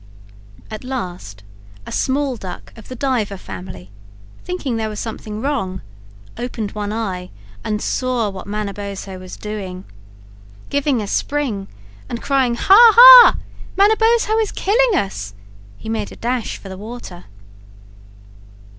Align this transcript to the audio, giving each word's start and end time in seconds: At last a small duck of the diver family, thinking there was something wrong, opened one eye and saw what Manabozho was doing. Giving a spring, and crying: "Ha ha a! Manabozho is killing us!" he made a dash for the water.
At 0.71 0.83
last 0.83 1.43
a 1.85 1.91
small 1.91 2.35
duck 2.35 2.73
of 2.75 2.87
the 2.87 2.95
diver 2.95 3.37
family, 3.37 3.91
thinking 4.43 4.75
there 4.75 4.89
was 4.89 4.99
something 4.99 5.41
wrong, 5.41 5.81
opened 6.39 6.71
one 6.71 6.91
eye 6.91 7.29
and 7.63 7.83
saw 7.83 8.27
what 8.31 8.47
Manabozho 8.47 9.19
was 9.19 9.37
doing. 9.37 9.85
Giving 10.71 11.03
a 11.03 11.07
spring, 11.07 11.67
and 12.09 12.19
crying: 12.19 12.55
"Ha 12.55 12.93
ha 12.95 13.29
a! 13.37 13.79
Manabozho 13.79 14.39
is 14.39 14.51
killing 14.51 14.95
us!" 14.95 15.35
he 15.77 15.87
made 15.87 16.11
a 16.11 16.15
dash 16.15 16.57
for 16.57 16.67
the 16.67 16.79
water. 16.79 17.25